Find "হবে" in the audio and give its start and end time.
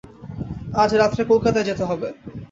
1.85-2.07